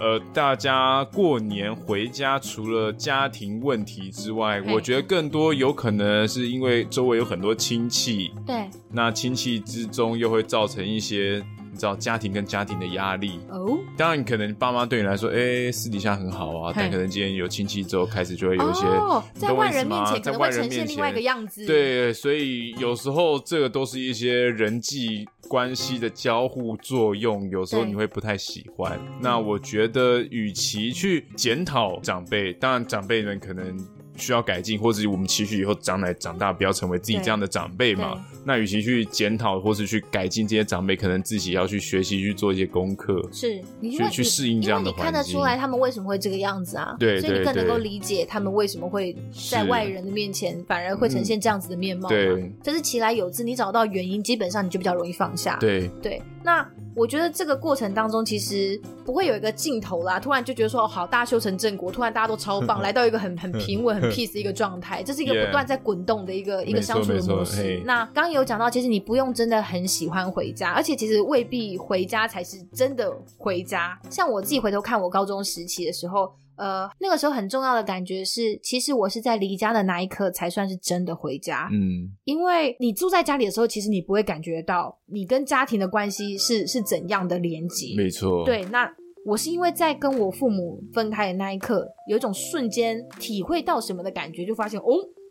[0.00, 8.32] 呃，大家过年回家，除了家庭问题之外，我觉得更多有可能是因为周围有很多亲戚。
[8.44, 11.40] 对，那亲戚之中又会造成一些。
[11.72, 21.64] 你知道家庭跟家庭的压力哦，当然可能爸妈对你来说，哎、欸，私底下很好啊，但可能今天有亲戚之后，开始就会有一些，哦、在外人面前，在外人面前，另外一个样子。
[21.64, 29.00] 对，所以有时候这个都是一些人际关系的交互作用，有时候你会不太喜欢。
[29.18, 33.74] 那我觉得，与其去检讨长辈，当然长辈们可能。
[34.16, 38.24] 需要改进，或者我们期许以后将来长大不要成为自己这样的长辈嘛？
[38.44, 45.06] 那与其去检讨或是去改进这些长辈，可能自己要去学习去做一些功课，是，你去去适应这样的环境。
[45.06, 46.96] 你看得出来他们为什么会这个样子啊？
[46.98, 49.16] 对，所以你更能够理解他们为什么会
[49.50, 52.08] 在外人的面前反而会呈现这样子的面貌。
[52.08, 55.56] 对，这是其来有自，你找到原因，基本上你就比较容易放下。
[55.60, 56.66] 对对，那。
[56.94, 60.20] 我觉得这个过程当中，其实不会有一个尽头啦。
[60.20, 65.02] 突然就觉得说，哦好，大家修成正果，突然大家都超棒， 来到一个很很平稳、很 peace 的一个状态。
[65.02, 67.80] 这是一个不断在滚动的一个、一个相处的模式。
[67.86, 73.98] 那刚刚有讲到，其实你不用真的很喜欢回家，而且其实未必回家才是真的回家。
[74.10, 76.30] 像我自己回头看我高中时期的时候。
[76.56, 81.68] 呃，那个时候很重要的感觉是，其实我是在离家的那一刻才算是真的回家。
[81.72, 87.94] 嗯，因为你住在家里的时候，其实你不会感觉到你跟家庭的关系是是怎样的连接。
[87.96, 88.44] 没错。
[88.44, 88.90] 对，那
[89.24, 94.86] 我是因为在跟我父母分开的那一刻，有一种瞬间体会到什么的感觉，就发现哦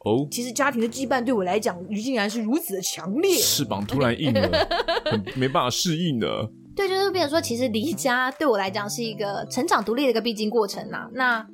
[0.05, 4.49] 哦，其实家庭的羁绊对我来讲，竟然是如此的强烈，翅膀突然硬了，
[5.37, 6.49] 没办法适应的。
[6.75, 11.09] 对，就是变成说，其实离家对我来讲是一个成长独立的一个必经过程呐。
[11.13, 11.45] 那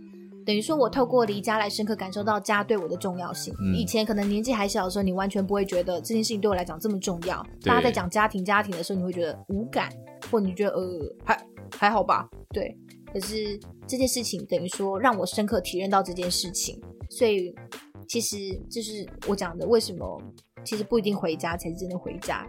[0.45, 3.53] 等于说我透过离家来深刻感受到家对我的重要性。
[3.59, 7.45] 嗯、以前可能年纪还小的时候，你完全不会觉得这件事情对我来讲这么重要。
[7.63, 9.89] 大家在讲家庭家庭的时候，你会觉得无感，
[10.31, 12.29] 或你觉得呃还还好吧。
[12.53, 12.77] 对，
[13.11, 17.53] 可是这件事情等于说让我深刻体验到这件事情，所以
[18.07, 18.37] 其实
[18.69, 20.21] 就是我讲的为什么
[20.63, 22.47] 其实不一定回家才是真的回家。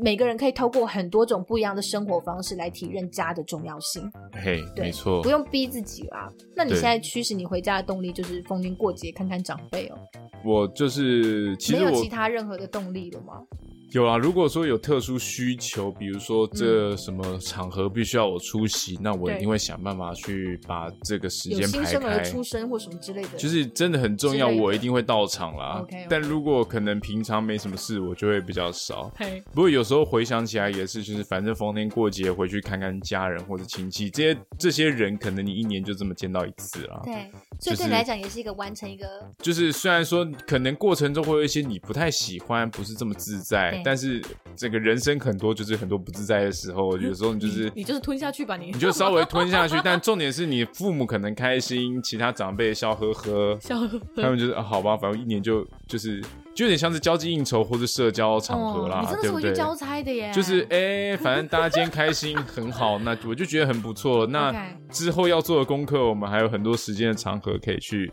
[0.00, 4.10] 每个人可以透过很多种不一样的生活方式来体认家的重要性。
[4.32, 6.30] 嘿，对，没错，不用逼自己啦。
[6.54, 9.98] 那你现在驱使你回家的动力就是逢年过节看看长辈哦。
[10.44, 13.42] 我就是其实我没有其他任何的动力了吗？
[13.92, 21.78] 有啊，如果说有特殊需求，比如说这什么场合必须要我出席，嗯、那我一定会想办法去把这个时间排开。
[21.78, 25.82] 有新生儿出生或什么之类的，就是真的很重要，我一定会到场啦。
[25.88, 26.06] Okay, okay.
[26.10, 29.10] 但如果可能平常没什么事，我就会比较少。
[29.18, 29.42] Hey.
[29.54, 37.00] 不过有时候回想起来也是，就是反正逢年过节回去看看家人或者亲戚，这些这些人可能你一年就这么见到一次啦。
[37.04, 39.06] 对，所以对你来讲也是一个完成一个。
[39.38, 43.77] 就是虽然说可能过程中会有一些你不太喜欢，不是这么自在。
[43.84, 44.22] 但是
[44.56, 49.76] 这个人生很多就是很多不自在的时候，有时候你就是你，你就是吞下去吧，你你就稍微吞下去。
[49.84, 56.20] 但重点是你父母可能开心，其他长辈笑呵呵，笑呵呵，他们就是啊，好吧，反正一年就就是
[56.54, 60.32] 就有点像是交际应酬或者社交场合啦，哦、你真的是回去交差的耶。
[60.32, 60.76] 就是哎、
[61.10, 64.26] 欸，反正大家今天开心很好，那我就觉得很不错。
[64.26, 64.54] 那
[64.90, 68.10] 之后要做的功课，我们还有很多时间的场合可以去。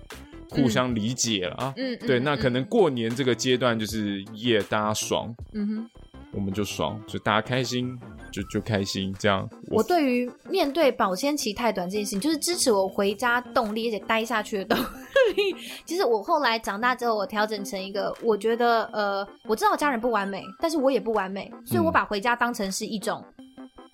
[0.49, 5.89] 互相理解了啊，嗯，对，那可能过年这个阶段就是耶，大家爽，嗯哼，
[6.31, 7.97] 我们就爽，就大家开心，
[8.31, 9.47] 就就开心，这样。
[9.69, 15.55] 我，我对于面对保鲜期太短这件事情，就是支持我回家动力，而且待下去的动力。
[15.85, 23.23] 其实我后来长大之后，我调整成一个，我觉得呃，我知道家人不完美，但是我也不完美，所以我把回家当成是一种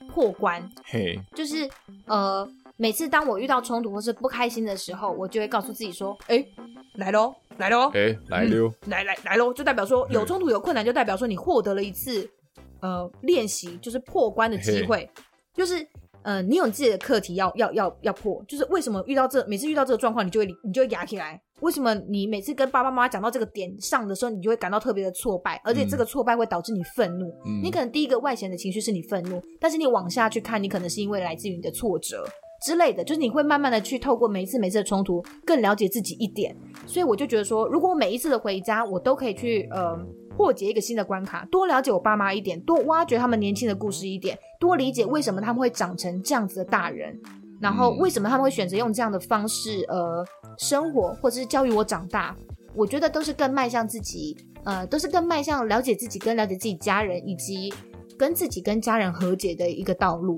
[0.07, 1.69] 破关，嘿，就是
[2.05, 2.47] 呃。
[2.81, 6.47] 每次当我遇到冲突或是不开心的时候，我就会告诉自己说：“哎、欸，
[6.95, 12.27] 来喽，来喽，哎、欸，来喽、嗯，来来来喽！”就代表说有冲突有困难，就代表说你获得了一次
[12.79, 15.07] 呃练习，就是破关的机会，
[15.53, 15.87] 就是
[16.23, 18.43] 呃你有你自己的课题要要要要破。
[18.47, 21.39] 就是为什么遇到这每次遇到这个状况，你就会你就会压起来？
[21.59, 25.61] 为什么你每次跟爸爸妈妈讲到这个点上的时候，你就会感到特别的挫败？
[25.63, 27.27] 而且这个挫败会导致你愤怒。
[27.45, 32.25] 嗯、你可能第一个外显的情绪是你愤怒，但是你往下去看，你可能是因为来自于你的挫折。
[32.61, 36.55] 之类的，就是你会慢慢的去透过每一次每一次的冲突，更了解自己一点。
[36.85, 39.97] 所以我就觉得说，如果我每一次的回家，我都可以去呃
[40.37, 47.19] 破解一个新的关卡，多了解我爸妈一点，多挖掘他们年轻的故事一点，多理解为什么他们会长成这样子的大人，
[47.59, 50.25] 然后为什么他们会选择用这样的方式呃
[50.57, 52.35] 生活，或者是教育我长大。
[52.73, 57.73] 我觉得都是更迈向自己，呃，都是更迈向了解自己，跟了解自己家人，以及
[58.21, 60.37] 跟自己跟家人和解的一个道路。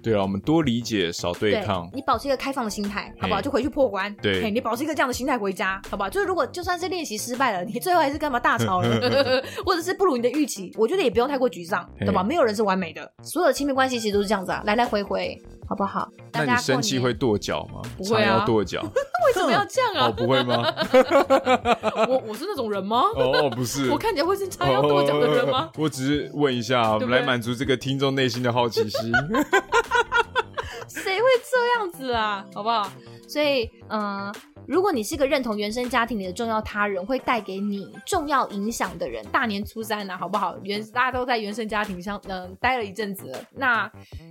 [0.00, 1.90] 对啊，我们多理解，少对抗。
[1.92, 3.40] 你保持一个开放的心态，好不好？
[3.40, 4.14] 就回去破关。
[4.22, 6.08] 对，你保持一个这样的心态回家，好不好？
[6.08, 9.00] 就是如果就算是练习失败了，你最后还是干嘛大吵了，
[9.66, 12.22] 或者是不如你的预期，我觉得也不用太过沮丧，对吧？
[12.22, 15.36] 没有人是完美的，所有的亲密关系其实都是这样子啊，来来回回。
[15.68, 16.08] 好不好？
[16.32, 17.80] 那你生气会跺脚吗？
[17.96, 18.82] 不会啊，跺脚。
[19.26, 20.06] 为什么要这样啊？
[20.08, 20.62] 哦，不会吗？
[22.08, 23.02] 我我是那种人吗？
[23.16, 23.90] 哦，不是。
[23.90, 25.70] 我看起来会是常要跺脚的人吗？
[25.78, 29.12] 我只是问一下，来满足这个听众内心的好奇心。
[30.86, 32.44] 谁会这样子啊？
[32.54, 32.90] 好不好？
[33.28, 34.32] 所以，嗯。
[34.66, 40.56] 如果你是个认同原生家庭里的重要他人会带给你重要影响的人，大年初三呢、啊，好不好？
[40.62, 43.90] 原大家都在原生家庭上，嗯、呃，待了一阵子了，那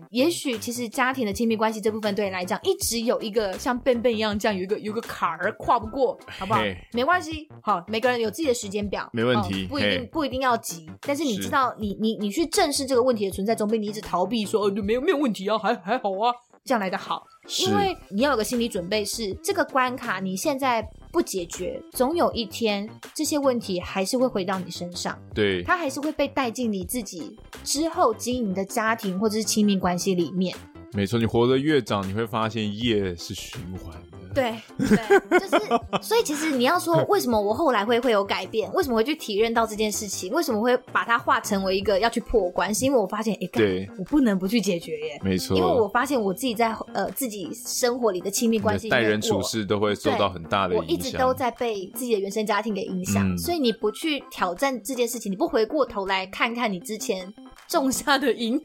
[0.10, 6.62] 也许其实家庭的亲密关系这部分对你来讲，一直有一个像笨笨一样这样有一个有一个坎儿跨不过，好不好？
[6.92, 16.34] 没关系，好，每个人有自己的时间表，没问题，嗯、不一定不一定要急，但是你知道，你你你去正视这个问题的存在，总比你一直逃避说，呃，没有没有问题啊，还还好啊。
[16.66, 17.28] 这样来的好，
[17.60, 25.20] 因为你要有个心理准备是，是这个关卡你现在不解决，总有一天这些问题还是会回到你身上。
[25.34, 30.56] 对，它还是会被带进你自己之后经营的家庭或者是亲密关系里面。
[30.94, 34.02] 没错，你活得越长，你会发现业是循环。
[34.34, 45.38] 对对，就是，所以其实你要说为什么我后来会会有改变，为什么会去体认到这件事情，为什么会把它化成为一个要去破关，是因为我发现，哎，对，我不能不去解决耶，没。
[45.38, 57.34] 错，因为我发现我自己在呃自己生活里的亲密关系，待人处事都会受到很大的影响，我一直都在被自己的原生家庭给影响，嗯、所以你不去挑战这件事情，你不回过头来看看你之前
[57.68, 58.58] 种下的因，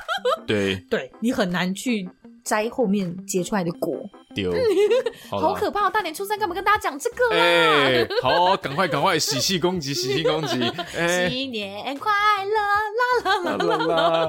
[0.46, 2.06] 对，对你很难去
[2.46, 3.98] 摘后面结出来的果。
[4.34, 4.52] 丢，
[5.30, 5.88] 好可怕！
[5.90, 7.42] 大年初三干嘛跟大家讲这个啦？
[7.42, 10.60] 哎，好，赶快赶快喜气攻击，喜气攻击！
[11.28, 12.12] 新年快
[12.44, 14.28] 乐，啦啦啦啦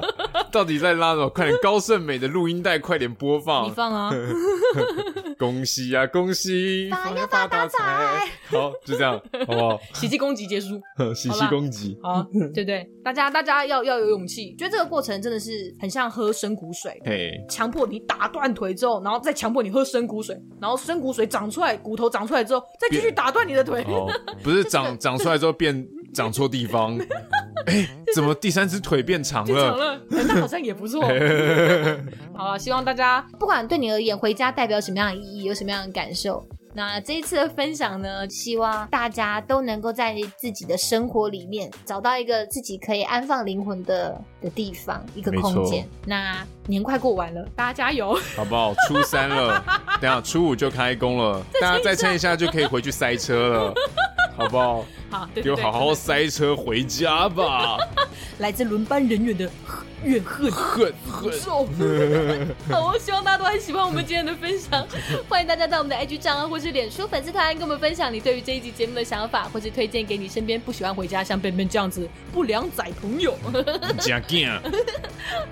[0.58, 1.28] 到底在拉什么？
[1.28, 3.64] 快点，高胜美的录音带，快点播放！
[3.68, 4.10] 你放啊！
[5.38, 6.90] 恭喜啊，恭喜！
[6.90, 8.26] 发呀发大财！
[8.50, 9.12] 好，就这样，
[9.46, 9.78] 好不好？
[9.94, 10.80] 喜气攻击结束，
[11.14, 12.90] 喜气攻击，好，对不对？
[13.04, 19.98] 大家大家要要有勇气，觉得这个过程真的是很像喝生骨水，哎，强迫你打断腿之后，然后再强迫你喝生。
[19.98, 23.82] 生骨水，然后生骨水长出来，骨头长出来之后，再继续打断你的腿。
[23.88, 24.08] 哦，
[24.44, 25.84] 不是长长出来之后变
[26.14, 26.96] 长错地方，
[27.66, 29.70] 哎，怎么第三只腿变长了？
[29.70, 31.02] 长了，那好像也不错。
[32.34, 36.46] 好了，希望大家不管对你而言，回家代表什么样的意义，有什么样的感受。
[36.74, 45.88] 那这一次的分享呢，希望大家都能够在自己的生活里面找到一个自己可以安放灵魂的的地方，一个空间。
[46.06, 48.72] 那年快过完了，大家加油，好不好？
[48.86, 49.64] 初三了，
[50.00, 53.74] 等下初五就开工了， 大家再撑一下就可以回去塞车了，
[54.36, 54.84] 好不好？
[55.10, 57.78] 好，就好好塞车回家吧。
[58.38, 59.50] 来自轮班人员的。
[60.04, 61.66] 怨恨恨恨受，
[62.70, 64.86] 好，我希望大家都很喜欢我们今天的分享。
[65.28, 73.36] 欢迎大家在我们的 IG 账号或是脸书粉丝团跟我们分享你对于这一集节目的想法，或是推荐给你身边不喜欢回家像 benben 这样子不良仔朋友。
[73.98, 74.48] 加劲！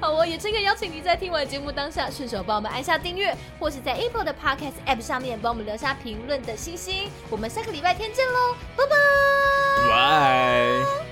[0.00, 7.10] 好，我也诚恳邀请你在听完节目当下，顺手帮我们按下订阅，或是在 Apple 的 Podcast App 上面帮我们留下评论的星星。
[7.30, 9.45] 我们下个礼拜天见喽，拜拜！
[9.88, 11.05] 拜。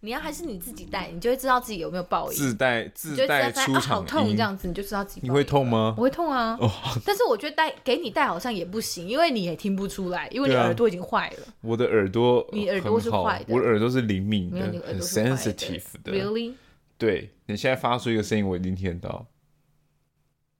[0.00, 2.38] 你要还是你自己带，你就会知道自己有没有报应。
[2.38, 5.20] 自带自带出场、啊、好痛这样子，你就知道自己。
[5.24, 5.92] 你会痛吗？
[5.98, 6.56] 我会痛啊。
[6.60, 6.70] 哦，
[7.04, 11.54] 但是我觉得带给你带好像也不行，因为你也听不出来，因为你耳朵已经坏了、啊。
[11.62, 16.12] 我的耳朵，你耳朵是坏的，我的耳朵是灵敏的，很 sensitive 的。
[16.12, 16.52] Really？
[16.96, 19.26] 对，你现在发出一个声音，我一定听得到。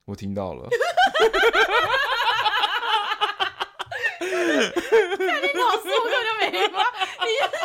[0.07, 0.69] 我听到了。
[4.19, 6.83] 看你老师，我根本就没发，
[7.25, 7.58] 你。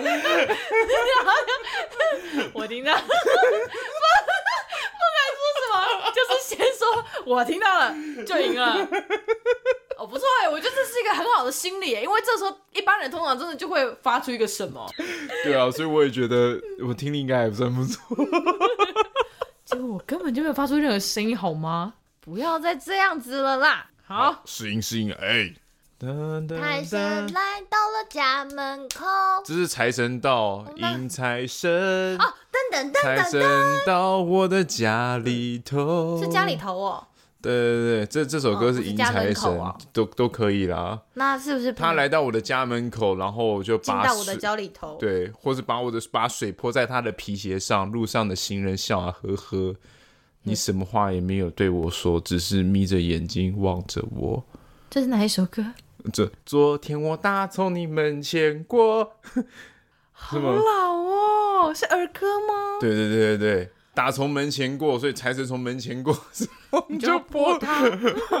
[2.52, 3.12] 我听到，不不敢
[5.38, 5.74] 说什么，
[6.12, 6.82] 就是先说
[7.26, 7.94] 我听到了
[8.26, 8.88] 就赢了。
[9.96, 14.88] 哦，不错哎，我觉得这是一个很好的心理，因为这时候一般人通常真的就会发出一个什么。
[15.44, 18.16] 对啊，所以我也觉得我听力应该还算不错。
[19.64, 21.94] 结果我根本就没有发出任何声音，好吗？
[22.20, 23.88] 不要再这样子了啦。
[24.04, 25.54] 好，适应适应，哎。
[26.02, 26.98] 财神
[27.32, 29.06] 来到了家门口，
[29.44, 33.40] 这是财神到，迎财神哦，噔噔噔噔，财神
[33.86, 37.06] 到我的家里头，是家里头哦。
[37.40, 41.00] 对对对，这这首歌是迎财神，哦啊、都都可以啦。
[41.14, 49.76] 那是不是他来到我的家门口，然后就把到我的脚里头，对，或是把我的把水泼在他的皮鞋上，路上的行人笑啊呵呵。
[50.42, 54.44] 你什么话也没有对我说，只是眯着眼睛望着我。
[54.90, 55.64] 这是哪一首歌？
[56.12, 59.16] 这昨天我打从你门前过，
[60.12, 62.78] 好老哦，是儿歌吗？
[62.80, 66.16] 对对对对对，打从门前过，所以财神从门前过，
[66.88, 67.84] 你就泼他，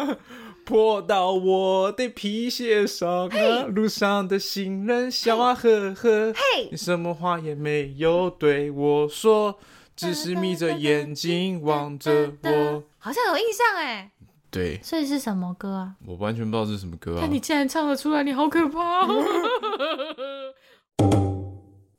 [0.64, 9.58] 泼到我的皮鞋上啊路上的行人笑啊呵呵，嘿，你什么话也没有对我说，
[9.96, 14.11] 只是眯着眼睛望着我，好像有印象哎。
[14.52, 15.94] 对，所以是什么歌啊？
[16.06, 17.18] 我完全不知道是什么歌啊！
[17.22, 19.08] 但你竟然唱得出来，你好可怕哦！